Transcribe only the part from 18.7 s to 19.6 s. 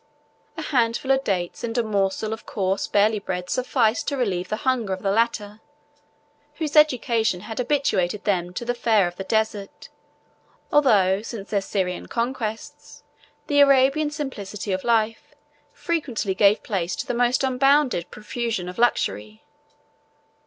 luxury.